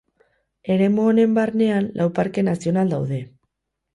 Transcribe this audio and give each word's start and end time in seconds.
Eremu 0.75 1.03
honen 1.09 1.35
barnean 1.35 1.91
lau 2.01 2.09
parke 2.19 2.45
nazional 2.47 2.93
daude. 2.95 3.23